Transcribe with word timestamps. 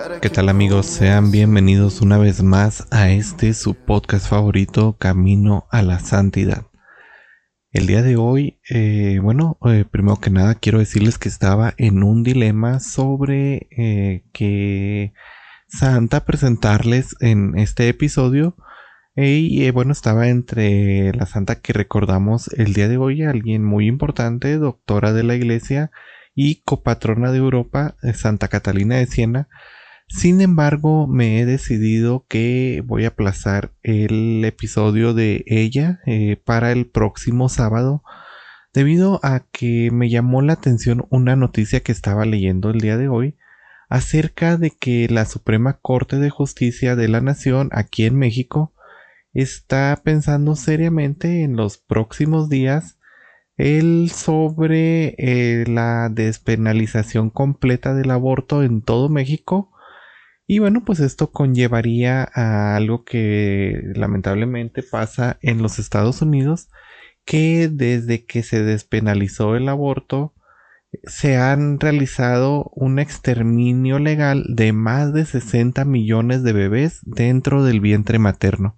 ¿Qué 0.00 0.20
que 0.20 0.30
tal 0.30 0.48
amigos? 0.48 0.86
Sean 0.86 1.30
bienvenidos 1.30 2.00
una 2.00 2.16
vez 2.16 2.42
más 2.42 2.88
a 2.90 3.10
este 3.10 3.52
su 3.52 3.74
podcast 3.74 4.26
favorito, 4.26 4.96
Camino 4.98 5.66
a 5.70 5.82
la 5.82 5.98
Santidad. 5.98 6.64
El 7.70 7.86
día 7.86 8.00
de 8.00 8.16
hoy, 8.16 8.60
eh, 8.70 9.18
bueno, 9.22 9.58
eh, 9.66 9.84
primero 9.90 10.16
que 10.16 10.30
nada 10.30 10.54
quiero 10.54 10.78
decirles 10.78 11.18
que 11.18 11.28
estaba 11.28 11.74
en 11.76 12.02
un 12.02 12.22
dilema 12.22 12.80
sobre 12.80 13.68
eh, 13.76 14.24
qué 14.32 15.12
santa 15.68 16.24
presentarles 16.24 17.14
en 17.20 17.58
este 17.58 17.88
episodio. 17.88 18.56
Y 19.16 19.64
eh, 19.64 19.70
bueno, 19.70 19.92
estaba 19.92 20.28
entre 20.28 21.12
la 21.12 21.26
santa 21.26 21.60
que 21.60 21.74
recordamos 21.74 22.48
el 22.54 22.72
día 22.72 22.88
de 22.88 22.96
hoy, 22.96 23.22
alguien 23.22 23.64
muy 23.64 23.86
importante, 23.86 24.56
doctora 24.56 25.12
de 25.12 25.24
la 25.24 25.34
iglesia 25.34 25.90
y 26.34 26.62
copatrona 26.62 27.32
de 27.32 27.38
Europa, 27.38 27.96
Santa 28.14 28.48
Catalina 28.48 28.96
de 28.96 29.06
Siena. 29.06 29.48
Sin 30.10 30.40
embargo, 30.40 31.06
me 31.06 31.40
he 31.40 31.46
decidido 31.46 32.26
que 32.28 32.82
voy 32.84 33.04
a 33.04 33.08
aplazar 33.08 33.72
el 33.84 34.44
episodio 34.44 35.14
de 35.14 35.44
ella 35.46 36.00
eh, 36.04 36.36
para 36.44 36.72
el 36.72 36.86
próximo 36.86 37.48
sábado 37.48 38.02
debido 38.74 39.20
a 39.22 39.46
que 39.52 39.90
me 39.92 40.10
llamó 40.10 40.42
la 40.42 40.54
atención 40.54 41.06
una 41.10 41.36
noticia 41.36 41.80
que 41.80 41.92
estaba 41.92 42.26
leyendo 42.26 42.70
el 42.70 42.80
día 42.80 42.96
de 42.96 43.08
hoy 43.08 43.36
acerca 43.88 44.56
de 44.56 44.72
que 44.72 45.08
la 45.08 45.24
Suprema 45.26 45.78
Corte 45.80 46.16
de 46.16 46.28
Justicia 46.28 46.96
de 46.96 47.06
la 47.06 47.20
Nación 47.20 47.70
aquí 47.72 48.04
en 48.04 48.18
México 48.18 48.74
está 49.32 50.00
pensando 50.04 50.56
seriamente 50.56 51.44
en 51.44 51.54
los 51.54 51.78
próximos 51.78 52.48
días 52.48 52.98
el 53.56 54.10
sobre 54.10 55.14
eh, 55.18 55.64
la 55.68 56.08
despenalización 56.08 57.30
completa 57.30 57.94
del 57.94 58.10
aborto 58.10 58.64
en 58.64 58.82
todo 58.82 59.08
México. 59.08 59.72
Y 60.52 60.58
bueno, 60.58 60.82
pues 60.84 60.98
esto 60.98 61.30
conllevaría 61.30 62.28
a 62.34 62.74
algo 62.74 63.04
que 63.04 63.82
lamentablemente 63.94 64.82
pasa 64.82 65.38
en 65.42 65.62
los 65.62 65.78
Estados 65.78 66.22
Unidos, 66.22 66.70
que 67.24 67.68
desde 67.68 68.26
que 68.26 68.42
se 68.42 68.64
despenalizó 68.64 69.54
el 69.54 69.68
aborto, 69.68 70.34
se 71.04 71.36
han 71.36 71.78
realizado 71.78 72.72
un 72.74 72.98
exterminio 72.98 74.00
legal 74.00 74.44
de 74.48 74.72
más 74.72 75.12
de 75.12 75.24
60 75.24 75.84
millones 75.84 76.42
de 76.42 76.52
bebés 76.52 76.98
dentro 77.02 77.62
del 77.62 77.78
vientre 77.78 78.18
materno. 78.18 78.74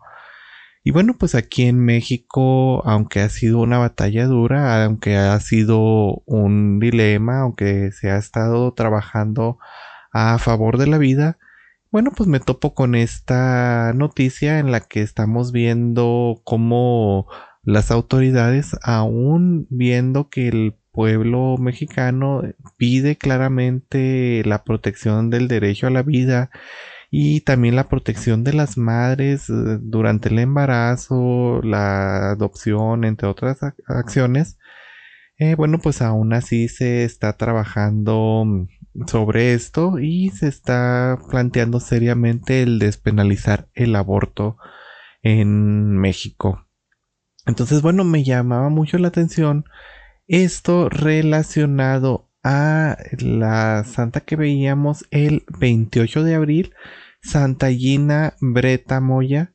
Y 0.84 0.90
bueno, 0.90 1.16
pues 1.18 1.34
aquí 1.34 1.62
en 1.62 1.80
México, 1.80 2.86
aunque 2.86 3.20
ha 3.20 3.30
sido 3.30 3.60
una 3.60 3.78
batalla 3.78 4.26
dura, 4.26 4.84
aunque 4.84 5.16
ha 5.16 5.40
sido 5.40 6.22
un 6.26 6.80
dilema, 6.80 7.40
aunque 7.40 7.92
se 7.92 8.10
ha 8.10 8.18
estado 8.18 8.74
trabajando 8.74 9.58
a 10.12 10.38
favor 10.38 10.76
de 10.76 10.86
la 10.86 10.98
vida, 10.98 11.38
bueno, 11.92 12.10
pues 12.16 12.28
me 12.28 12.40
topo 12.40 12.74
con 12.74 12.94
esta 12.94 13.92
noticia 13.94 14.58
en 14.58 14.72
la 14.72 14.80
que 14.80 15.02
estamos 15.02 15.52
viendo 15.52 16.40
cómo 16.44 17.26
las 17.64 17.90
autoridades, 17.90 18.76
aún 18.82 19.66
viendo 19.70 20.28
que 20.30 20.48
el 20.48 20.74
pueblo 20.92 21.56
mexicano 21.58 22.42
pide 22.78 23.16
claramente 23.16 24.42
la 24.46 24.64
protección 24.64 25.30
del 25.30 25.48
derecho 25.48 25.86
a 25.86 25.90
la 25.90 26.02
vida 26.02 26.50
y 27.10 27.42
también 27.42 27.76
la 27.76 27.88
protección 27.88 28.44
de 28.44 28.54
las 28.54 28.78
madres 28.78 29.50
eh, 29.50 29.78
durante 29.82 30.30
el 30.30 30.38
embarazo, 30.40 31.60
la 31.62 32.32
adopción, 32.32 33.04
entre 33.04 33.28
otras 33.28 33.60
ac- 33.62 33.74
acciones. 33.86 34.58
Eh, 35.38 35.54
bueno, 35.56 35.78
pues 35.78 36.02
aún 36.02 36.32
así 36.32 36.68
se 36.68 37.04
está 37.04 37.36
trabajando 37.36 38.44
mm, 38.46 38.66
sobre 39.06 39.54
esto 39.54 39.98
y 39.98 40.30
se 40.30 40.48
está 40.48 41.18
planteando 41.30 41.80
seriamente 41.80 42.62
el 42.62 42.78
despenalizar 42.78 43.68
el 43.74 43.96
aborto 43.96 44.56
en 45.22 45.96
México. 45.96 46.66
Entonces, 47.46 47.82
bueno, 47.82 48.04
me 48.04 48.24
llamaba 48.24 48.68
mucho 48.68 48.98
la 48.98 49.08
atención 49.08 49.64
esto 50.26 50.88
relacionado 50.88 52.30
a 52.44 52.96
la 53.18 53.84
santa 53.84 54.20
que 54.20 54.36
veíamos 54.36 55.06
el 55.10 55.44
28 55.58 56.24
de 56.24 56.34
abril, 56.34 56.74
Santa 57.22 57.70
Gina 57.70 58.34
Breta 58.40 59.00
Moya. 59.00 59.54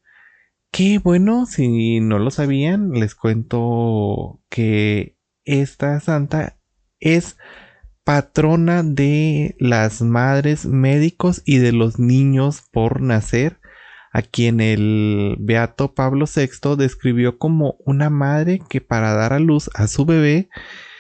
Que 0.71 0.99
bueno, 0.99 1.45
si 1.45 1.99
no 2.01 2.19
lo 2.19 2.29
sabían, 2.29 2.91
les 2.91 3.15
cuento 3.15 4.41
que 4.49 5.17
esta 5.45 5.99
santa 6.01 6.59
es 6.99 7.37
patrona 8.07 8.83
de 8.83 9.57
las 9.59 10.01
madres 10.01 10.65
médicos 10.65 11.41
y 11.43 11.57
de 11.57 11.73
los 11.73 11.99
niños 11.99 12.63
por 12.71 13.01
nacer, 13.01 13.59
a 14.13 14.21
quien 14.21 14.61
el 14.61 15.35
beato 15.39 15.93
Pablo 15.93 16.23
VI 16.25 16.77
describió 16.77 17.37
como 17.37 17.75
una 17.79 18.09
madre 18.09 18.61
que 18.69 18.79
para 18.79 19.11
dar 19.11 19.33
a 19.33 19.39
luz 19.39 19.69
a 19.73 19.87
su 19.87 20.05
bebé 20.05 20.47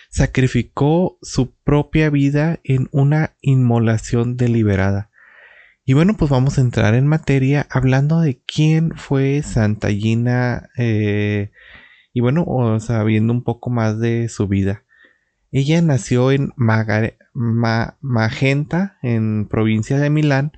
sacrificó 0.09 1.17
su 1.21 1.55
propia 1.63 2.09
vida 2.09 2.59
en 2.65 2.89
una 2.91 3.37
inmolación 3.39 4.35
deliberada. 4.35 5.09
Y 5.85 5.93
bueno, 5.93 6.17
pues 6.17 6.29
vamos 6.29 6.57
a 6.57 6.61
entrar 6.61 6.93
en 6.93 7.07
materia 7.07 7.67
hablando 7.69 8.19
de 8.19 8.41
quién 8.45 8.91
fue 8.97 9.43
Santa 9.43 9.87
Gina 9.91 10.67
eh, 10.77 11.51
y 12.11 12.19
bueno, 12.19 12.43
o 12.45 12.77
sea, 12.81 13.01
viendo 13.03 13.31
un 13.31 13.45
poco 13.45 13.69
más 13.69 13.97
de 13.97 14.27
su 14.27 14.49
vida. 14.49 14.83
Ella 15.51 15.81
nació 15.81 16.31
en 16.31 16.53
Magenta, 18.01 18.97
en 19.01 19.47
provincia 19.47 19.97
de 19.97 20.09
Milán, 20.09 20.51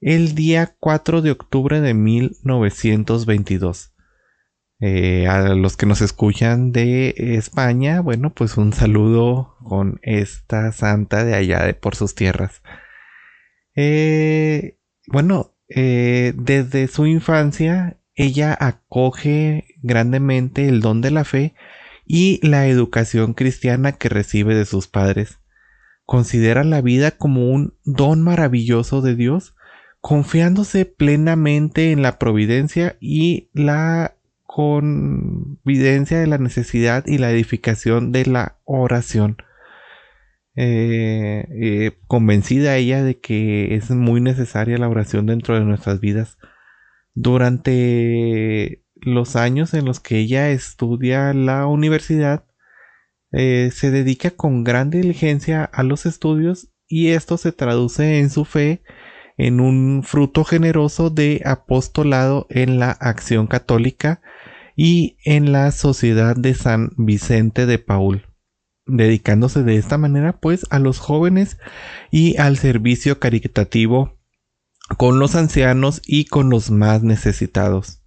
el 0.00 0.34
día 0.34 0.76
4 0.78 1.22
de 1.22 1.30
octubre 1.30 1.80
de 1.80 1.94
1922. 1.94 3.92
Eh, 4.80 5.26
a 5.26 5.54
los 5.54 5.76
que 5.76 5.86
nos 5.86 6.00
escuchan 6.02 6.70
de 6.70 7.12
España, 7.16 8.00
bueno, 8.00 8.32
pues 8.32 8.56
un 8.56 8.72
saludo 8.72 9.56
con 9.64 9.98
esta 10.02 10.70
santa 10.70 11.24
de 11.24 11.34
allá 11.34 11.64
de 11.64 11.74
por 11.74 11.96
sus 11.96 12.14
tierras. 12.14 12.62
Eh, 13.74 14.78
bueno, 15.08 15.56
eh, 15.68 16.32
desde 16.36 16.86
su 16.86 17.06
infancia 17.06 17.98
ella 18.14 18.56
acoge 18.58 19.76
grandemente 19.82 20.68
el 20.68 20.80
don 20.80 21.00
de 21.00 21.12
la 21.12 21.24
fe 21.24 21.54
y 22.08 22.44
la 22.44 22.66
educación 22.66 23.34
cristiana 23.34 23.92
que 23.92 24.08
recibe 24.08 24.54
de 24.54 24.64
sus 24.64 24.88
padres. 24.88 25.38
Considera 26.06 26.64
la 26.64 26.80
vida 26.80 27.12
como 27.12 27.50
un 27.50 27.74
don 27.84 28.22
maravilloso 28.22 29.02
de 29.02 29.14
Dios, 29.14 29.54
confiándose 30.00 30.86
plenamente 30.86 31.92
en 31.92 32.00
la 32.00 32.18
providencia 32.18 32.96
y 32.98 33.50
la 33.52 34.16
convidencia 34.46 36.18
de 36.18 36.26
la 36.26 36.38
necesidad 36.38 37.04
y 37.06 37.18
la 37.18 37.30
edificación 37.30 38.10
de 38.10 38.24
la 38.24 38.56
oración. 38.64 39.36
Eh, 40.56 41.46
eh, 41.50 41.92
convencida 42.06 42.76
ella 42.76 43.04
de 43.04 43.20
que 43.20 43.74
es 43.74 43.90
muy 43.90 44.22
necesaria 44.22 44.78
la 44.78 44.88
oración 44.88 45.26
dentro 45.26 45.56
de 45.56 45.64
nuestras 45.66 46.00
vidas. 46.00 46.38
Durante 47.14 48.82
los 49.00 49.36
años 49.36 49.74
en 49.74 49.84
los 49.84 50.00
que 50.00 50.18
ella 50.18 50.50
estudia 50.50 51.32
la 51.34 51.66
universidad, 51.66 52.44
eh, 53.32 53.70
se 53.72 53.90
dedica 53.90 54.30
con 54.30 54.64
gran 54.64 54.90
diligencia 54.90 55.64
a 55.64 55.82
los 55.82 56.06
estudios 56.06 56.70
y 56.86 57.08
esto 57.08 57.36
se 57.36 57.52
traduce 57.52 58.20
en 58.20 58.30
su 58.30 58.44
fe 58.44 58.82
en 59.36 59.60
un 59.60 60.02
fruto 60.02 60.44
generoso 60.44 61.10
de 61.10 61.42
apostolado 61.44 62.46
en 62.50 62.78
la 62.78 62.90
acción 62.90 63.46
católica 63.46 64.20
y 64.76 65.16
en 65.24 65.52
la 65.52 65.70
sociedad 65.70 66.36
de 66.36 66.54
San 66.54 66.90
Vicente 66.96 67.66
de 67.66 67.78
Paul, 67.78 68.26
dedicándose 68.86 69.62
de 69.62 69.76
esta 69.76 69.96
manera 69.96 70.40
pues 70.40 70.66
a 70.70 70.78
los 70.78 70.98
jóvenes 70.98 71.58
y 72.10 72.36
al 72.36 72.56
servicio 72.56 73.20
caritativo 73.20 74.18
con 74.96 75.18
los 75.18 75.34
ancianos 75.34 76.02
y 76.06 76.24
con 76.24 76.50
los 76.50 76.70
más 76.70 77.02
necesitados. 77.02 77.97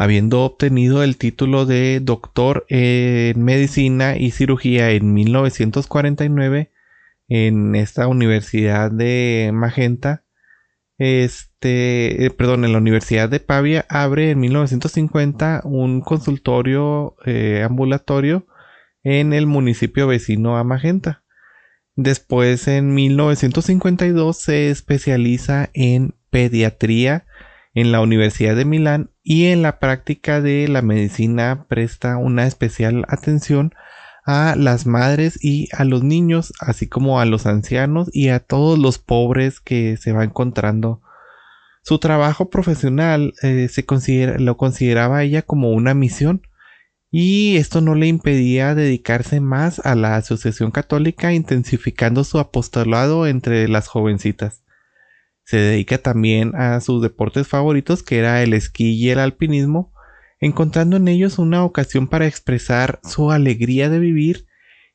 Habiendo 0.00 0.44
obtenido 0.44 1.02
el 1.02 1.16
título 1.16 1.66
de 1.66 1.98
doctor 2.00 2.64
en 2.68 3.42
medicina 3.42 4.16
y 4.16 4.30
cirugía 4.30 4.92
en 4.92 5.12
1949 5.12 6.70
en 7.26 7.74
esta 7.74 8.06
universidad 8.06 8.92
de 8.92 9.50
Magenta, 9.52 10.22
este, 10.98 12.24
eh, 12.24 12.30
perdón, 12.30 12.64
en 12.64 12.74
la 12.74 12.78
Universidad 12.78 13.28
de 13.28 13.40
Pavia 13.40 13.86
abre 13.88 14.30
en 14.30 14.38
1950 14.38 15.62
un 15.64 16.00
consultorio 16.00 17.16
eh, 17.26 17.64
ambulatorio 17.64 18.46
en 19.02 19.32
el 19.32 19.46
municipio 19.46 20.06
vecino 20.06 20.58
a 20.58 20.62
Magenta. 20.62 21.24
Después, 21.96 22.68
en 22.68 22.94
1952, 22.94 24.36
se 24.36 24.70
especializa 24.70 25.70
en 25.74 26.14
pediatría 26.30 27.26
en 27.80 27.92
la 27.92 28.00
Universidad 28.00 28.56
de 28.56 28.64
Milán 28.64 29.10
y 29.22 29.46
en 29.46 29.62
la 29.62 29.78
práctica 29.78 30.40
de 30.40 30.66
la 30.66 30.82
medicina 30.82 31.66
presta 31.68 32.16
una 32.16 32.44
especial 32.44 33.04
atención 33.08 33.72
a 34.26 34.56
las 34.56 34.84
madres 34.84 35.38
y 35.40 35.68
a 35.72 35.84
los 35.84 36.02
niños, 36.02 36.52
así 36.58 36.88
como 36.88 37.20
a 37.20 37.24
los 37.24 37.46
ancianos 37.46 38.10
y 38.12 38.30
a 38.30 38.40
todos 38.40 38.78
los 38.78 38.98
pobres 38.98 39.60
que 39.60 39.96
se 39.96 40.12
va 40.12 40.24
encontrando. 40.24 41.00
Su 41.82 42.00
trabajo 42.00 42.50
profesional 42.50 43.32
eh, 43.42 43.68
se 43.70 43.86
considera, 43.86 44.38
lo 44.38 44.56
consideraba 44.56 45.22
ella 45.22 45.42
como 45.42 45.70
una 45.70 45.94
misión 45.94 46.42
y 47.12 47.58
esto 47.58 47.80
no 47.80 47.94
le 47.94 48.08
impedía 48.08 48.74
dedicarse 48.74 49.40
más 49.40 49.78
a 49.86 49.94
la 49.94 50.16
Asociación 50.16 50.72
Católica 50.72 51.32
intensificando 51.32 52.24
su 52.24 52.40
apostolado 52.40 53.26
entre 53.28 53.68
las 53.68 53.86
jovencitas. 53.86 54.62
Se 55.48 55.56
dedica 55.56 55.96
también 55.96 56.54
a 56.56 56.78
sus 56.82 57.00
deportes 57.00 57.48
favoritos 57.48 58.02
que 58.02 58.18
era 58.18 58.42
el 58.42 58.52
esquí 58.52 58.90
y 58.90 59.08
el 59.08 59.18
alpinismo 59.18 59.94
encontrando 60.40 60.98
en 60.98 61.08
ellos 61.08 61.38
una 61.38 61.64
ocasión 61.64 62.06
para 62.06 62.26
expresar 62.26 63.00
su 63.02 63.30
alegría 63.30 63.88
de 63.88 63.98
vivir 63.98 64.46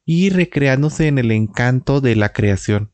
y 0.06 0.30
recreándose 0.30 1.08
en 1.08 1.18
el 1.18 1.32
encanto 1.32 2.02
de 2.02 2.16
la 2.16 2.34
creación. 2.34 2.92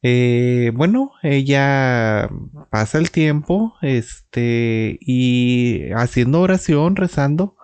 Eh, 0.00 0.72
bueno, 0.74 1.12
ella 1.22 2.30
pasa 2.70 2.96
el 2.96 3.10
tiempo, 3.10 3.74
este, 3.82 4.96
y 5.02 5.90
haciendo 5.94 6.40
oración, 6.40 6.96
rezando, 6.96 7.58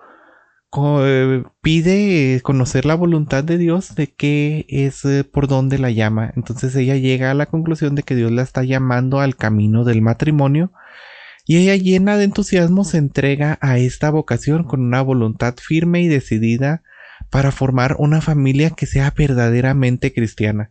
pide 1.60 2.40
conocer 2.42 2.86
la 2.86 2.94
voluntad 2.94 3.44
de 3.44 3.58
Dios 3.58 3.94
de 3.94 4.06
qué 4.06 4.64
es 4.68 5.04
eh, 5.04 5.22
por 5.22 5.46
dónde 5.46 5.78
la 5.78 5.90
llama. 5.90 6.32
Entonces 6.34 6.74
ella 6.76 6.96
llega 6.96 7.30
a 7.30 7.34
la 7.34 7.46
conclusión 7.46 7.94
de 7.94 8.02
que 8.02 8.14
Dios 8.14 8.32
la 8.32 8.42
está 8.42 8.64
llamando 8.64 9.20
al 9.20 9.36
camino 9.36 9.84
del 9.84 10.00
matrimonio 10.00 10.72
y 11.44 11.58
ella 11.58 11.76
llena 11.76 12.16
de 12.16 12.24
entusiasmo 12.24 12.84
se 12.84 12.98
entrega 12.98 13.58
a 13.60 13.78
esta 13.78 14.10
vocación 14.10 14.64
con 14.64 14.80
una 14.80 15.02
voluntad 15.02 15.56
firme 15.60 16.00
y 16.02 16.08
decidida 16.08 16.82
para 17.28 17.50
formar 17.50 17.96
una 17.98 18.20
familia 18.20 18.70
que 18.70 18.86
sea 18.86 19.12
verdaderamente 19.16 20.12
cristiana. 20.14 20.70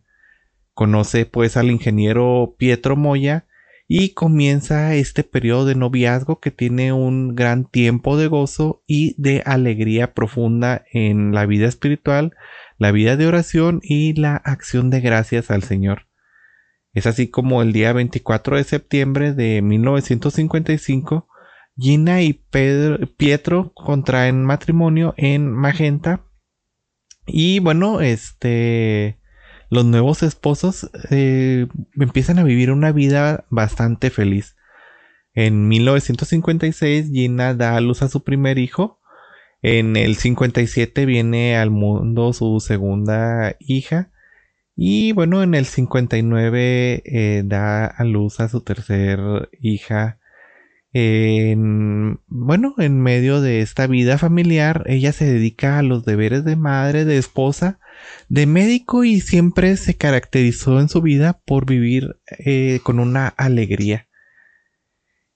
Conoce 0.74 1.26
pues 1.26 1.56
al 1.56 1.70
ingeniero 1.70 2.56
Pietro 2.58 2.96
Moya 2.96 3.46
y 3.94 4.14
comienza 4.14 4.94
este 4.94 5.22
periodo 5.22 5.66
de 5.66 5.74
noviazgo 5.74 6.40
que 6.40 6.50
tiene 6.50 6.94
un 6.94 7.34
gran 7.34 7.66
tiempo 7.66 8.16
de 8.16 8.26
gozo 8.26 8.82
y 8.86 9.14
de 9.20 9.42
alegría 9.44 10.14
profunda 10.14 10.86
en 10.94 11.34
la 11.34 11.44
vida 11.44 11.68
espiritual, 11.68 12.34
la 12.78 12.90
vida 12.90 13.18
de 13.18 13.26
oración 13.26 13.80
y 13.82 14.14
la 14.14 14.36
acción 14.36 14.88
de 14.88 15.02
gracias 15.02 15.50
al 15.50 15.62
Señor. 15.62 16.06
Es 16.94 17.06
así 17.06 17.28
como 17.28 17.60
el 17.60 17.74
día 17.74 17.92
24 17.92 18.56
de 18.56 18.64
septiembre 18.64 19.34
de 19.34 19.60
1955, 19.60 21.28
Gina 21.76 22.22
y 22.22 22.32
Pietro 23.18 23.74
contraen 23.74 24.42
matrimonio 24.42 25.12
en 25.18 25.52
Magenta. 25.52 26.24
Y 27.26 27.58
bueno, 27.58 28.00
este, 28.00 29.20
los 29.72 29.86
nuevos 29.86 30.22
esposos 30.22 30.90
eh, 31.10 31.66
empiezan 31.98 32.38
a 32.38 32.44
vivir 32.44 32.70
una 32.70 32.92
vida 32.92 33.46
bastante 33.48 34.10
feliz. 34.10 34.54
En 35.32 35.66
1956 35.66 37.08
Gina 37.10 37.54
da 37.54 37.78
a 37.78 37.80
luz 37.80 38.02
a 38.02 38.10
su 38.10 38.22
primer 38.22 38.58
hijo. 38.58 39.00
En 39.62 39.96
el 39.96 40.16
57 40.16 41.06
viene 41.06 41.56
al 41.56 41.70
mundo 41.70 42.34
su 42.34 42.60
segunda 42.60 43.56
hija. 43.60 44.10
Y 44.76 45.12
bueno, 45.12 45.42
en 45.42 45.54
el 45.54 45.64
59 45.64 47.02
eh, 47.06 47.42
da 47.46 47.86
a 47.86 48.04
luz 48.04 48.40
a 48.40 48.50
su 48.50 48.60
tercer 48.60 49.48
hija. 49.58 50.18
bueno, 50.92 52.74
en 52.76 53.00
medio 53.00 53.40
de 53.40 53.62
esta 53.62 53.86
vida 53.86 54.18
familiar, 54.18 54.84
ella 54.84 55.12
se 55.12 55.24
dedica 55.24 55.78
a 55.78 55.82
los 55.82 56.04
deberes 56.04 56.44
de 56.44 56.56
madre, 56.56 57.06
de 57.06 57.16
esposa, 57.16 57.78
de 58.28 58.46
médico 58.46 59.04
y 59.04 59.20
siempre 59.20 59.76
se 59.76 59.96
caracterizó 59.96 60.80
en 60.80 60.88
su 60.88 61.02
vida 61.02 61.40
por 61.44 61.66
vivir 61.66 62.16
eh, 62.38 62.80
con 62.82 62.98
una 62.98 63.28
alegría. 63.28 64.08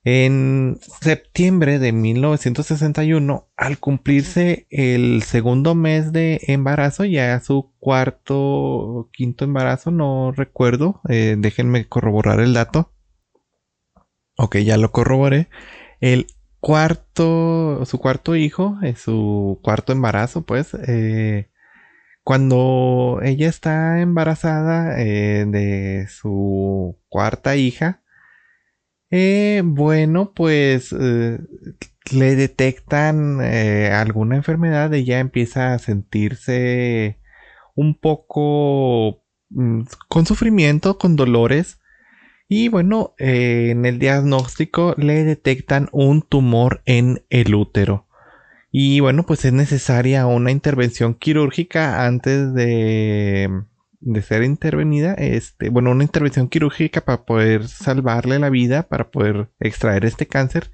En 0.08 0.78
septiembre 1.00 1.80
de 1.80 1.90
1961, 1.90 3.48
al 3.56 3.78
cumplirse 3.78 4.68
el 4.70 5.24
segundo 5.24 5.74
mes 5.74 6.12
de 6.12 6.40
embarazo, 6.46 7.04
ya 7.04 7.40
su 7.40 7.72
cuarto 7.80 8.38
o 8.38 9.10
quinto 9.12 9.44
embarazo, 9.44 9.90
no 9.90 10.30
recuerdo, 10.30 11.00
eh, 11.08 11.34
déjenme 11.36 11.88
corroborar 11.88 12.38
el 12.38 12.54
dato. 12.54 12.92
Ok, 14.36 14.58
ya 14.58 14.76
lo 14.76 14.92
corroboré. 14.92 15.48
El 16.00 16.28
cuarto, 16.60 17.84
su 17.84 17.98
cuarto 17.98 18.36
hijo, 18.36 18.78
es 18.82 19.00
su 19.00 19.58
cuarto 19.62 19.92
embarazo, 19.92 20.42
pues, 20.42 20.72
eh, 20.86 21.50
cuando 22.26 23.20
ella 23.22 23.48
está 23.48 24.00
embarazada 24.00 25.00
eh, 25.00 25.44
de 25.46 26.08
su 26.08 26.98
cuarta 27.08 27.54
hija, 27.54 28.02
eh, 29.12 29.62
bueno, 29.64 30.32
pues 30.34 30.92
eh, 30.92 31.38
le 32.10 32.34
detectan 32.34 33.38
eh, 33.42 33.92
alguna 33.92 34.34
enfermedad, 34.34 34.92
ella 34.92 35.20
empieza 35.20 35.72
a 35.72 35.78
sentirse 35.78 37.20
un 37.76 37.94
poco 37.94 39.24
mm, 39.50 39.82
con 40.08 40.26
sufrimiento, 40.26 40.98
con 40.98 41.14
dolores. 41.14 41.78
Y 42.48 42.68
bueno, 42.68 43.14
en 43.18 43.84
el 43.86 44.00
diagnóstico 44.00 44.94
le 44.98 45.22
detectan 45.22 45.88
un 45.92 46.22
tumor 46.22 46.82
en 46.86 47.24
el 47.30 47.54
útero. 47.54 48.05
Y 48.78 49.00
bueno, 49.00 49.24
pues 49.24 49.42
es 49.46 49.54
necesaria 49.54 50.26
una 50.26 50.50
intervención 50.50 51.14
quirúrgica 51.14 52.04
antes 52.04 52.52
de 52.52 53.48
de 54.00 54.20
ser 54.20 54.42
intervenida, 54.42 55.14
este, 55.14 55.70
bueno, 55.70 55.92
una 55.92 56.04
intervención 56.04 56.50
quirúrgica 56.50 57.00
para 57.00 57.24
poder 57.24 57.68
salvarle 57.68 58.38
la 58.38 58.50
vida, 58.50 58.82
para 58.82 59.10
poder 59.10 59.48
extraer 59.60 60.04
este 60.04 60.26
cáncer. 60.26 60.70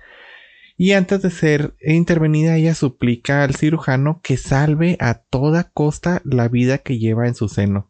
Y 0.77 0.95
antes 0.95 1.23
de 1.23 1.31
ser 1.31 1.77
intervenida, 1.81 2.57
ella 2.57 2.75
suplica 2.75 3.45
al 3.45 3.55
cirujano 3.55 4.21
que 4.21 4.37
salve 4.37 4.97
a 4.99 5.15
toda 5.15 5.71
costa 5.71 6.23
la 6.25 6.49
vida 6.49 6.79
que 6.79 6.99
lleva 6.99 7.29
en 7.29 7.37
su 7.37 7.49
seno. 7.49 7.89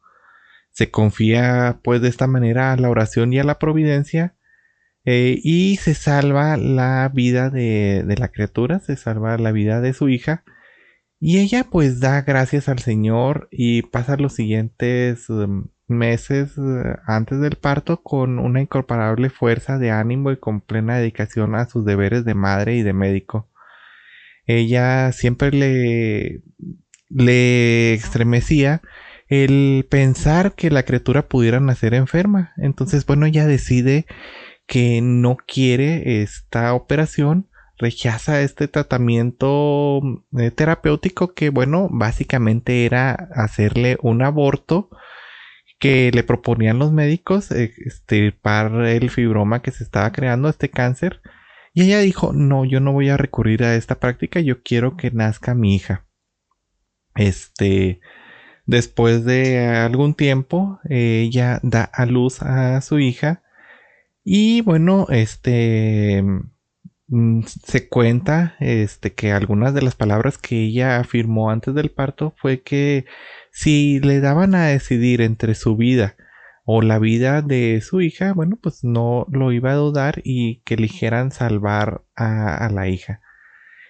Se 0.73 0.90
confía 0.90 1.81
pues 1.83 2.02
de 2.02 2.09
esta 2.09 2.26
manera 2.26 2.73
a 2.73 2.76
la 2.76 2.90
oración 2.90 3.33
y 3.33 3.38
a 3.38 3.45
la 3.45 3.59
providencia 3.59 4.37
eh, 5.04 5.38
y 5.42 5.76
se 5.76 5.94
salva 5.94 6.56
la 6.56 7.11
vida 7.12 7.50
de, 7.50 8.04
de 8.06 8.16
la 8.16 8.28
criatura, 8.28 8.80
se 8.80 8.97
salva 8.97 9.37
la 9.38 9.52
vida 9.52 9.80
de 9.80 9.92
su 9.94 10.09
hija 10.09 10.44
y 11.25 11.38
ella 11.38 11.68
pues 11.71 12.00
da 12.00 12.23
gracias 12.23 12.68
al 12.68 12.80
Señor 12.80 13.47
y 13.52 13.82
pasa 13.82 14.16
los 14.16 14.35
siguientes 14.35 15.30
um, 15.30 15.68
meses 15.87 16.59
uh, 16.59 16.97
antes 17.06 17.40
del 17.40 17.54
parto 17.54 18.02
con 18.02 18.40
una 18.40 18.61
incomparable 18.61 19.30
fuerza 19.30 19.78
de 19.78 19.92
ánimo 19.92 20.32
y 20.32 20.38
con 20.38 20.61
plena 20.61 20.99
dedicación 20.99 21.54
a 21.54 21.68
sus 21.68 21.85
deberes 21.85 22.25
de 22.25 22.35
madre 22.35 22.75
y 22.75 22.82
de 22.82 22.92
médico. 22.92 23.49
Ella 24.47 25.12
siempre 25.12 25.52
le, 25.52 26.42
le 27.09 27.94
estremecía 27.94 28.82
el 29.28 29.87
pensar 29.88 30.56
que 30.56 30.71
la 30.71 30.82
criatura 30.82 31.28
pudiera 31.28 31.61
nacer 31.61 31.94
enferma. 31.94 32.52
Entonces, 32.56 33.06
bueno, 33.06 33.26
ella 33.26 33.47
decide 33.47 34.06
que 34.73 35.02
no 35.02 35.37
quiere 35.37 36.23
esta 36.23 36.73
operación 36.73 37.50
rechaza 37.76 38.41
este 38.41 38.69
tratamiento 38.69 40.00
eh, 40.38 40.50
terapéutico 40.50 41.35
que, 41.35 41.50
bueno, 41.50 41.88
básicamente 41.91 42.87
era 42.87 43.12
hacerle 43.35 43.99
un 44.00 44.23
aborto 44.23 44.88
que 45.79 46.11
le 46.14 46.23
proponían 46.23 46.79
los 46.79 46.91
médicos, 46.91 47.50
extirpar 47.50 48.73
el 48.87 49.11
fibroma 49.11 49.61
que 49.61 49.73
se 49.73 49.85
estaba 49.85 50.11
creando, 50.11 50.49
este 50.49 50.71
cáncer. 50.71 51.21
Y 51.75 51.83
ella 51.83 51.99
dijo, 51.99 52.33
no, 52.33 52.64
yo 52.64 52.81
no 52.81 52.95
voy 52.95 53.11
a 53.11 53.19
recurrir 53.19 53.64
a 53.64 53.75
esta 53.75 54.00
práctica, 54.00 54.41
yo 54.41 54.62
quiero 54.62 54.97
que 54.97 55.11
nazca 55.11 55.55
mi 55.55 55.75
hija. 55.75 56.07
Este, 57.14 58.00
después 58.64 59.26
de 59.26 59.67
algún 59.67 60.14
tiempo, 60.14 60.81
ella 60.88 61.61
da 61.62 61.85
a 61.85 62.07
luz 62.07 62.41
a 62.41 62.81
su 62.81 63.00
hija. 63.00 63.42
Y 64.25 64.61
bueno, 64.62 65.07
este, 65.11 66.23
Mm, 67.14 67.43
se 67.43 67.88
cuenta 67.91 68.57
este, 68.59 69.12
que 69.12 69.33
algunas 69.33 69.75
de 69.75 69.83
las 69.83 69.95
palabras 69.95 70.38
que 70.38 70.64
ella 70.64 70.99
afirmó 70.99 71.50
antes 71.50 71.75
del 71.75 71.91
parto 71.91 72.35
fue 72.38 72.62
que 72.62 73.05
si 73.50 74.00
le 74.00 74.21
daban 74.21 74.55
a 74.55 74.69
decidir 74.69 75.21
entre 75.21 75.55
su 75.55 75.76
vida 75.76 76.17
o 76.64 76.81
la 76.81 76.99
vida 76.99 77.43
de 77.43 77.83
su 77.83 78.00
hija, 78.00 78.33
bueno, 78.33 78.59
pues 78.62 78.83
no 78.83 79.26
lo 79.31 79.52
iba 79.52 79.73
a 79.73 79.75
dudar 79.75 80.23
y 80.25 80.62
que 80.62 80.75
eligieran 80.75 81.33
salvar 81.33 82.02
a, 82.17 82.71
la 82.73 82.88
hija. 82.88 83.21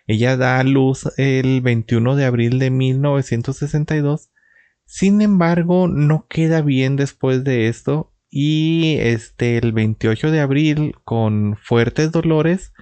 Ella 0.09 0.37
da 0.37 0.59
a 0.59 0.65
luz 0.65 1.07
el 1.17 1.61
21 1.61 2.17
de 2.17 2.25
abril 2.25 2.59
de 2.59 2.71
1962. 2.71 4.31
Sin 4.85 5.23
embargo, 5.23 5.87
no 5.87 6.27
queda 6.29 6.61
bien 6.61 6.97
después 6.97 7.45
de 7.45 7.69
esto 7.69 8.12
y 8.33 8.97
este 8.99 9.59
el 9.59 9.73
28 9.73 10.31
de 10.31 10.41
abril 10.41 10.97
con 11.05 11.59
fuertes 11.62 12.11
dolores 12.11 12.73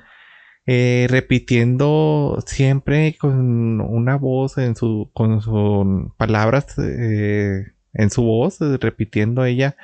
eh, 0.66 1.08
repitiendo 1.10 2.38
siempre 2.46 3.16
con 3.18 3.80
una 3.80 4.16
voz 4.16 4.56
en 4.58 4.76
su 4.76 5.10
con 5.12 5.42
sus 5.42 6.14
palabras 6.16 6.78
eh, 6.78 7.64
en 7.92 8.10
su 8.10 8.22
voz, 8.22 8.60
eh, 8.60 8.76
repitiendo 8.80 9.44
ella, 9.44 9.76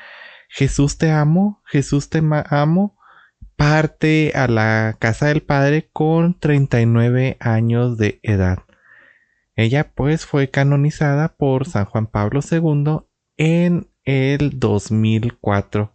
Jesús 0.48 0.98
te 0.98 1.10
amo, 1.10 1.60
Jesús 1.66 2.08
te 2.10 2.22
amo, 2.50 2.96
parte 3.56 4.32
a 4.36 4.46
la 4.46 4.96
casa 5.00 5.26
del 5.26 5.42
Padre 5.42 5.88
con 5.92 6.38
39 6.38 7.36
años 7.40 7.98
de 7.98 8.20
edad. 8.22 8.58
Ella 9.56 9.90
pues 9.94 10.26
fue 10.26 10.50
canonizada 10.50 11.36
por 11.36 11.66
San 11.66 11.86
Juan 11.86 12.06
Pablo 12.06 12.40
II 12.48 13.00
en 13.38 13.88
el 14.06 14.58
2004. 14.58 15.92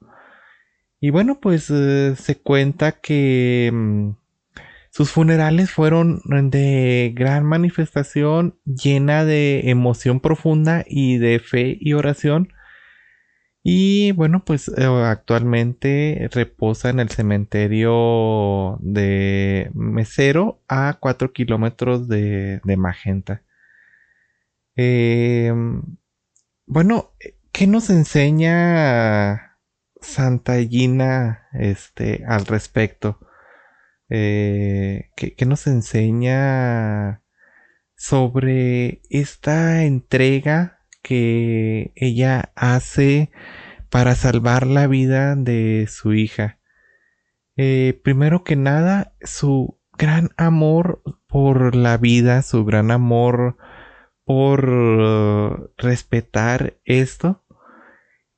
Y 0.99 1.09
bueno, 1.09 1.39
pues 1.41 1.69
eh, 1.71 2.15
se 2.15 2.37
cuenta 2.39 2.91
que 2.93 3.71
mm, 3.73 4.11
sus 4.91 5.11
funerales 5.11 5.71
fueron 5.71 6.21
de 6.51 7.13
gran 7.15 7.45
manifestación, 7.45 8.59
llena 8.65 9.25
de 9.25 9.71
emoción 9.71 10.19
profunda 10.19 10.85
y 10.87 11.17
de 11.17 11.39
fe 11.39 11.77
y 11.79 11.93
oración. 11.93 12.49
Y 13.63 14.11
bueno, 14.13 14.43
pues 14.45 14.69
eh, 14.69 14.85
actualmente 14.85 16.29
reposa 16.31 16.89
en 16.89 16.99
el 16.99 17.09
cementerio 17.09 18.77
de 18.81 19.71
Mesero 19.73 20.61
a 20.67 20.97
4 20.99 21.31
kilómetros 21.33 22.07
de, 22.07 22.61
Magenta. 22.77 23.43
Em, 24.75 25.81
bueno, 26.65 27.13
¿qué 27.51 27.67
nos 27.67 27.89
enseña 27.89 29.57
Santa 30.01 30.55
Gina 30.63 31.47
este, 31.53 32.23
al 32.27 32.45
respecto? 32.45 33.19
eh, 34.11 35.09
que, 35.15 35.45
nos 35.45 35.67
enseña 35.67 37.23
sobre 37.95 39.01
esta 39.09 39.85
entrega 39.85 40.79
que 41.01 41.93
ella 41.95 42.51
hace 42.55 43.31
para 43.89 44.15
salvar 44.15 44.67
la 44.67 44.87
vida 44.87 45.35
de 45.37 45.87
su 45.89 46.13
hija. 46.13 46.59
Eh, 47.55 47.99
primero 48.03 48.43
que 48.43 48.57
nada, 48.57 49.15
su 49.21 49.79
gran 49.97 50.31
amor 50.35 51.01
por 51.27 51.73
la 51.73 51.95
vida, 51.95 52.41
su 52.41 52.65
gran 52.65 52.91
amor 52.91 53.57
por 54.25 55.71
respetar 55.77 56.77
esto. 56.83 57.40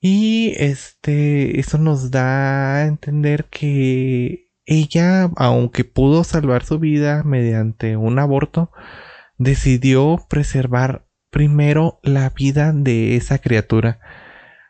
Y 0.05 0.53
este, 0.57 1.61
eso 1.61 1.77
nos 1.77 2.11
da 2.11 2.75
a 2.75 2.87
entender 2.87 3.45
que 3.45 4.49
ella, 4.65 5.31
aunque 5.37 5.85
pudo 5.85 6.25
salvar 6.25 6.65
su 6.65 6.77
vida 6.77 7.23
mediante 7.23 7.95
un 7.95 8.19
aborto, 8.19 8.69
decidió 9.37 10.19
preservar 10.29 11.07
primero 11.29 12.01
la 12.03 12.29
vida 12.31 12.73
de 12.73 13.15
esa 13.15 13.37
criatura. 13.39 14.01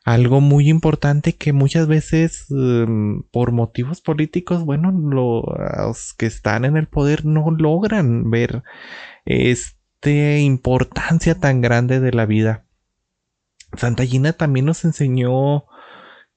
Algo 0.06 0.40
muy 0.40 0.70
importante 0.70 1.34
que 1.34 1.52
muchas 1.52 1.88
veces 1.88 2.46
em, 2.52 3.24
por 3.32 3.52
motivos 3.54 4.02
políticos, 4.02 4.64
bueno, 4.64 4.92
los 4.92 6.14
que 6.14 6.28
están 6.28 6.64
en 6.64 6.78
el 6.78 6.88
poder 6.88 7.26
no 7.26 7.50
logran 7.50 8.30
ver 8.30 8.62
esta 9.26 10.38
importancia 10.38 11.40
tan 11.40 11.62
grande 11.62 12.00
de 12.00 12.12
la 12.12 12.28
vida. 12.28 12.68
Santa 13.78 14.06
Gina 14.06 14.34
también 14.34 14.66
nos 14.66 14.86
enseñó 14.86 15.66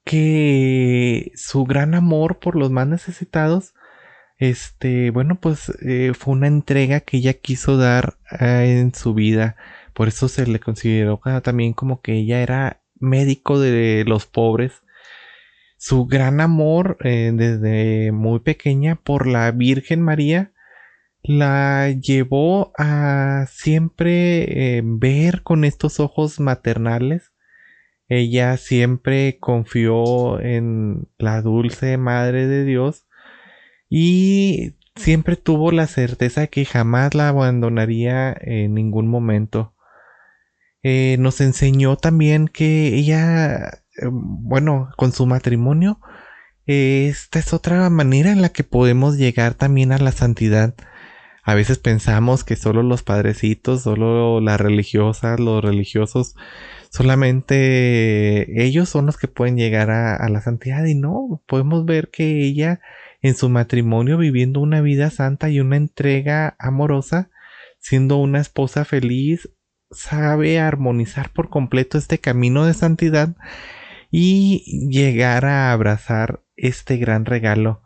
que 0.03 1.31
su 1.35 1.65
gran 1.65 1.93
amor 1.93 2.39
por 2.39 2.55
los 2.55 2.71
más 2.71 2.87
necesitados, 2.87 3.73
este, 4.37 5.11
bueno, 5.11 5.39
pues 5.39 5.71
eh, 5.81 6.13
fue 6.17 6.33
una 6.33 6.47
entrega 6.47 7.01
que 7.01 7.17
ella 7.17 7.33
quiso 7.33 7.77
dar 7.77 8.17
eh, 8.39 8.79
en 8.79 8.93
su 8.93 9.13
vida. 9.13 9.57
Por 9.93 10.07
eso 10.07 10.27
se 10.29 10.47
le 10.47 10.59
consideró 10.59 11.19
también 11.43 11.73
como 11.73 12.01
que 12.01 12.13
ella 12.13 12.41
era 12.41 12.81
médico 12.99 13.59
de 13.59 14.03
los 14.07 14.25
pobres. 14.25 14.83
Su 15.77 16.05
gran 16.05 16.41
amor 16.41 16.97
eh, 17.03 17.31
desde 17.33 18.11
muy 18.11 18.39
pequeña 18.39 18.95
por 18.95 19.27
la 19.27 19.51
Virgen 19.51 20.01
María 20.01 20.51
la 21.27 21.91
llevó 21.91 22.71
a 22.77 23.45
siempre 23.49 24.81
ver 24.83 25.43
con 25.43 25.63
estos 25.65 25.99
ojos 25.99 26.39
maternales 26.39 27.31
ella 28.09 28.55
siempre 28.57 29.37
confió 29.39 30.39
en 30.39 31.09
la 31.17 31.41
dulce 31.41 31.97
Madre 31.97 32.47
de 32.47 32.63
Dios 32.63 33.05
y 33.89 34.75
siempre 34.95 35.35
tuvo 35.35 35.71
la 35.71 35.87
certeza 35.87 36.47
que 36.47 36.65
jamás 36.65 37.13
la 37.15 37.29
abandonaría 37.29 38.35
en 38.39 38.73
ningún 38.73 39.07
momento. 39.07 39.73
Eh, 40.83 41.17
nos 41.19 41.41
enseñó 41.41 41.97
también 41.97 42.47
que 42.47 42.95
ella, 42.95 43.67
eh, 43.67 44.07
bueno, 44.09 44.89
con 44.95 45.11
su 45.11 45.25
matrimonio, 45.25 45.99
esta 46.65 47.39
es 47.39 47.53
otra 47.53 47.89
manera 47.89 48.31
en 48.31 48.41
la 48.41 48.49
que 48.49 48.63
podemos 48.63 49.17
llegar 49.17 49.53
también 49.53 49.91
a 49.91 49.97
la 49.97 50.11
santidad. 50.11 50.75
A 51.47 51.55
veces 51.55 51.79
pensamos 51.79 52.43
que 52.43 52.57
solo 52.57 52.83
los 52.83 53.03
padrecitos, 53.03 53.83
solo 53.83 54.41
las 54.41 54.59
religiosas, 54.59 55.39
los 55.39 55.63
religiosos 55.63 56.35
solamente 56.89 58.65
ellos 58.65 58.89
son 58.89 59.05
los 59.05 59.15
que 59.15 59.29
pueden 59.29 59.55
llegar 59.55 59.89
a, 59.89 60.27
la 60.27 60.41
santidad. 60.41 60.83
Y 60.83 60.93
no, 60.93 61.41
podemos 61.47 61.85
ver 61.85 62.09
que 62.09 62.43
ella 62.43 62.81
en 63.21 63.33
su 63.33 63.47
matrimonio 63.47 64.17
viviendo 64.17 64.59
una 64.59 64.81
vida 64.81 65.09
santa 65.09 65.49
y 65.49 65.61
una 65.61 65.77
entrega 65.77 66.57
amorosa, 66.59 67.29
siendo 67.79 68.17
una 68.17 68.41
esposa 68.41 68.83
feliz, 68.83 69.49
sabe 69.89 70.59
armonizar 70.59 71.31
por 71.31 71.49
completo 71.49 71.97
este 71.97 72.17
camino 72.17 72.65
de 72.65 72.73
santidad 72.73 73.37
y 74.11 74.89
llegar 74.89 75.45
a 75.45 75.71
abrazar 75.71 76.43
este 76.57 76.97
gran 76.97 77.23
regalo 77.23 77.83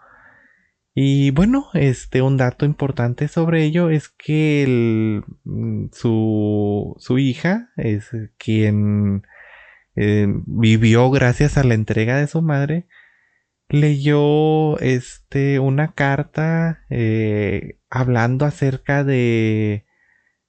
y 0.94 1.32
bueno, 1.32 1.70
este 1.74 2.22
un 2.22 2.38
dato 2.38 2.66
importante 2.66 3.28
sobre 3.28 3.64
ello 3.64 3.90
es 3.90 4.10
que 4.10 5.22
mm, 5.46 5.86
su, 5.94 6.96
su, 7.00 7.18
hija 7.18 7.70
es 7.78 8.10
quien 8.38 9.24
eh, 9.96 10.28
vivió 10.46 11.10
gracias 11.10 11.58
a 11.58 11.64
la 11.64 11.76
entrega 11.76 12.18
de 12.18 12.28
su 12.28 12.42
madre. 12.42 12.88
Leyó 13.70 14.78
este 14.80 15.60
una 15.60 15.94
carta 15.94 16.84
eh, 16.90 17.80
hablando 17.90 18.46
acerca 18.46 19.04
de, 19.06 19.86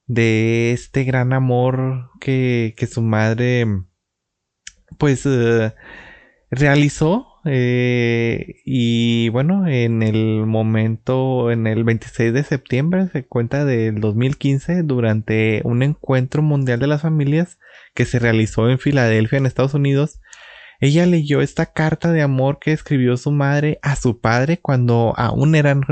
de 0.07 0.73
este 0.73 1.05
gran 1.05 1.33
amor 1.33 2.11
que, 2.21 2.75
que 2.77 2.87
su 2.89 3.03
madre 3.03 3.67
pues 4.99 5.25
eh, 5.27 5.73
realizó 6.51 7.32
eh, 7.45 8.61
y 8.65 9.29
bueno, 9.31 9.67
en 9.67 10.03
el 10.03 10.47
momento, 10.47 11.51
en 11.51 11.67
el 11.67 11.85
26 11.85 12.33
de 12.33 12.45
septiembre, 12.45 13.09
se 13.13 13.25
cuenta 13.25 13.65
del 13.65 14.01
2015, 14.01 14.83
durante 14.85 15.61
un 15.65 15.83
encuentro 15.83 16.43
mundial 16.43 16.79
de 16.79 16.87
las 16.87 17.03
familias 17.03 17.59
que 17.95 18.05
se 18.05 18.19
realizó 18.19 18.71
en 18.71 18.79
Filadelfia, 18.79 19.39
en 19.39 19.47
Estados 19.47 19.75
Unidos, 19.75 20.21
ella 20.81 21.07
leyó 21.07 21.43
esta 21.43 21.67
carta 21.67 22.13
de 22.13 22.23
amor 22.23 22.59
que 22.61 22.73
escribió 22.73 23.17
su 23.17 23.31
madre 23.31 23.79
a 23.83 23.97
su 23.97 24.21
padre 24.21 24.59
cuando 24.59 25.15
aún 25.17 25.55
eran 25.55 25.83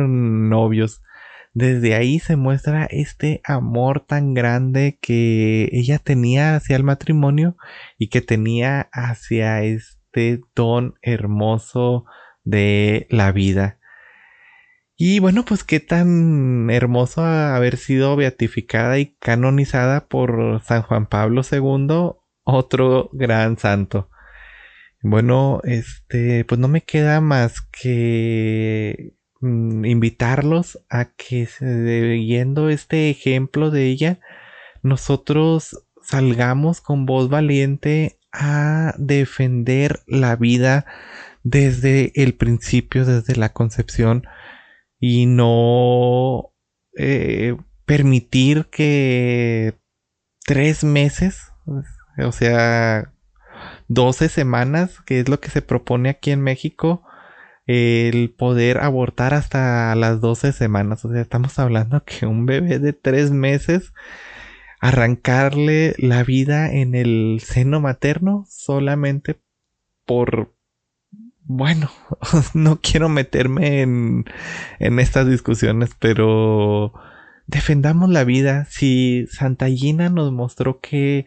novios. 0.49 1.03
Desde 1.53 1.95
ahí 1.95 2.19
se 2.21 2.37
muestra 2.37 2.87
este 2.91 3.41
amor 3.45 4.05
tan 4.07 4.35
grande 4.35 4.99
que 5.01 5.69
ella 5.73 5.99
tenía 5.99 6.57
hacia 6.57 6.77
el 6.77 6.85
matrimonio 6.85 7.57
y 7.99 8.09
que 8.09 8.21
tenía 8.21 8.89
hacia 8.93 9.63
este 9.63 10.00
este 10.13 10.43
don 10.55 10.95
hermoso 11.03 12.05
de 12.43 13.07
la 13.11 13.33
vida. 13.33 13.79
Y 14.97 15.19
bueno, 15.19 15.45
pues 15.45 15.65
qué 15.65 15.81
tan 15.81 16.69
hermoso 16.71 17.25
haber 17.25 17.77
sido 17.79 18.17
beatificada 18.17 18.99
y 18.99 19.15
canonizada 19.19 20.09
por 20.09 20.61
San 20.63 20.83
Juan 20.83 21.07
Pablo 21.07 21.43
II, 21.51 22.13
otro 22.45 23.09
gran 23.13 23.57
santo. 23.57 24.11
Bueno, 25.03 25.61
este, 25.65 26.45
pues 26.45 26.59
no 26.61 26.69
me 26.69 26.83
queda 26.83 27.23
más 27.23 27.63
que 27.63 29.15
mm, 29.41 29.87
invitarlos 29.87 30.85
a 30.91 31.07
que 31.15 31.47
siguiendo 31.47 32.69
este 32.69 33.09
ejemplo 33.09 33.71
de 33.71 33.87
ella, 33.87 34.21
nosotros 34.83 35.87
salgamos 36.03 36.83
con 36.83 37.07
voz 37.07 37.31
valiente 37.31 38.20
a 38.33 38.95
defender 38.99 40.03
la 40.07 40.37
vida 40.37 40.87
desde 41.43 42.13
el 42.15 42.35
principio, 42.35 43.05
desde 43.05 43.37
la 43.37 43.53
concepción 43.53 44.25
y 44.99 45.27
no 45.27 46.53
eh, 46.97 47.57
permitir 47.87 48.67
que 48.67 49.79
tres 50.45 50.85
meses, 50.85 51.53
o 52.19 52.33
sea, 52.33 53.13
12 53.89 54.29
semanas, 54.29 55.01
que 55.05 55.21
es 55.21 55.29
lo 55.29 55.41
que 55.41 55.51
se 55.51 55.63
propone 55.63 56.11
aquí 56.11 56.31
en 56.31 56.43
México, 56.43 57.03
el 57.67 58.35
poder 58.37 58.79
abortar 58.79 59.35
hasta 59.35 59.95
las 59.95 60.21
12 60.21 60.53
semanas. 60.53 61.05
O 61.05 61.13
sea, 61.13 61.21
estamos 61.21 61.59
hablando 61.59 62.05
que 62.05 62.27
un 62.27 62.47
bebé 62.47 62.79
de 62.79 62.93
tres 62.93 63.31
meses, 63.31 63.93
arrancarle 64.81 65.95
la 65.99 66.25
vida 66.25 66.73
en 66.73 66.95
el 66.95 67.41
seno 67.45 67.81
materno 67.81 68.47
solamente 68.49 69.37
por... 70.05 70.55
Bueno, 71.43 71.91
no 72.55 72.81
quiero 72.81 73.09
meterme 73.09 73.83
en, 73.83 74.25
en 74.79 74.99
estas 74.99 75.29
discusiones, 75.29 75.91
pero 75.99 76.93
defendamos 77.47 78.09
la 78.09 78.25
vida. 78.25 78.67
Si 78.71 79.27
Santa 79.27 79.69
Gina 79.69 80.09
nos 80.09 80.33
mostró 80.33 80.81
que 80.81 81.27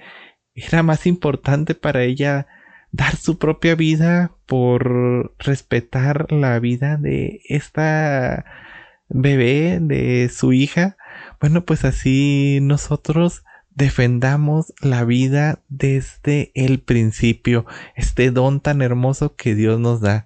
era 0.56 0.82
más 0.82 1.06
importante 1.06 1.76
para 1.76 2.04
ella 2.04 2.48
dar 2.92 3.16
su 3.16 3.38
propia 3.38 3.76
vida 3.76 4.32
por 4.46 5.36
respetar 5.40 6.32
la 6.32 6.60
vida 6.60 6.98
de 6.98 7.42
esta 7.50 8.46
bebé, 9.10 9.80
de 9.82 10.30
su 10.30 10.54
hija. 10.54 10.98
Bueno, 11.44 11.66
pues 11.66 11.84
así 11.84 12.60
nosotros 12.62 13.44
defendamos 13.70 14.74
la 14.80 15.04
vida 15.04 15.62
desde 15.68 16.54
el 16.56 16.80
principio, 16.80 17.66
este 17.98 18.32
don 18.32 18.62
tan 18.62 18.82
hermoso 18.82 19.36
que 19.36 19.54
Dios 19.54 19.78
nos 19.78 20.00
da. 20.00 20.26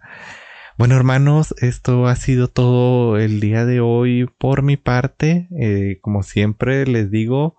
Bueno 0.78 0.96
hermanos, 0.96 1.56
esto 1.58 2.06
ha 2.06 2.16
sido 2.18 2.50
todo 2.50 3.18
el 3.18 3.40
día 3.40 3.66
de 3.66 3.80
hoy 3.80 4.30
por 4.38 4.62
mi 4.62 4.78
parte. 4.78 5.48
Eh, 5.60 5.98
como 6.02 6.22
siempre 6.22 6.86
les 6.86 7.10
digo, 7.10 7.58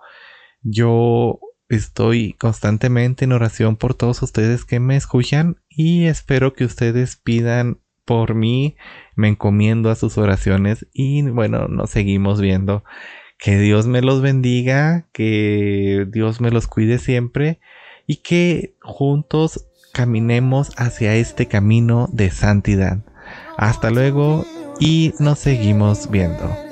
yo 0.62 1.40
Estoy 1.68 2.34
constantemente 2.34 3.24
en 3.26 3.32
oración 3.32 3.76
por 3.76 3.92
todos 3.92 4.22
ustedes 4.22 4.64
que 4.64 4.80
me 4.80 4.96
escuchan 4.96 5.56
y 5.68 6.06
espero 6.06 6.54
que 6.54 6.64
ustedes 6.64 7.16
pidan 7.16 7.80
por 8.06 8.34
mí. 8.34 8.76
Me 9.16 9.28
encomiendo 9.28 9.90
a 9.90 9.96
sus 9.96 10.16
oraciones 10.16 10.86
y 10.92 11.22
bueno, 11.28 11.66
nos 11.68 11.90
seguimos 11.90 12.40
viendo. 12.40 12.84
Que 13.38 13.58
Dios 13.58 13.86
me 13.86 14.02
los 14.02 14.20
bendiga, 14.20 15.06
que 15.12 16.06
Dios 16.10 16.40
me 16.40 16.50
los 16.50 16.66
cuide 16.66 16.98
siempre 16.98 17.60
y 18.06 18.16
que 18.16 18.74
juntos 18.82 19.66
caminemos 19.92 20.70
hacia 20.76 21.14
este 21.14 21.46
camino 21.46 22.08
de 22.12 22.30
santidad. 22.30 23.04
Hasta 23.56 23.90
luego 23.90 24.44
y 24.80 25.14
nos 25.18 25.38
seguimos 25.38 26.10
viendo. 26.10 26.67